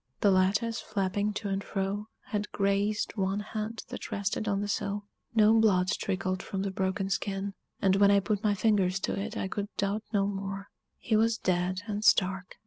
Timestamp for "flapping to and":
0.81-1.63